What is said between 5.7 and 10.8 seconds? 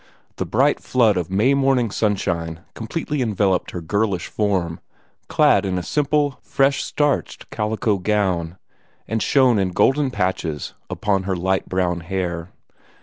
a simple, fresh starched calico gown, and shone in golden patches